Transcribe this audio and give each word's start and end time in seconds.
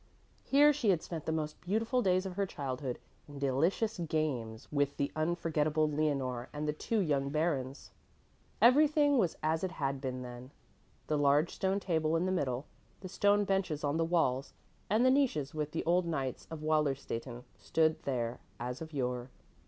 Here 0.41 0.73
she 0.73 0.89
had 0.89 1.03
spent 1.03 1.27
the 1.27 1.31
most 1.31 1.61
beautiful 1.61 2.01
days 2.01 2.25
of 2.25 2.33
her 2.35 2.47
childhood 2.47 2.97
in 3.27 3.37
delicious 3.37 3.99
games 3.99 4.67
with 4.71 4.97
the 4.97 5.11
unforgettable 5.15 5.87
Leonore 5.87 6.49
and 6.53 6.67
the 6.67 6.73
two 6.73 7.01
young 7.01 7.29
Barons. 7.29 7.91
Everything 8.63 9.19
was 9.19 9.37
as 9.43 9.63
it 9.63 9.73
had 9.73 10.01
been 10.01 10.23
then. 10.23 10.49
The 11.05 11.19
large 11.19 11.53
stone 11.53 11.79
table 11.79 12.15
in 12.15 12.25
the 12.25 12.31
middle, 12.31 12.65
the 13.01 13.09
stone 13.09 13.43
benches 13.43 13.83
on 13.83 13.97
the 13.97 14.03
walls 14.03 14.53
and 14.89 15.05
the 15.05 15.11
niches 15.11 15.53
with 15.53 15.69
the 15.71 15.83
old 15.85 16.07
knights 16.07 16.47
of 16.49 16.63
Wallerstätten 16.63 17.43
stood 17.59 18.01
there 18.01 18.39
as 18.59 18.81
of 18.81 18.93
yore. 18.93 19.29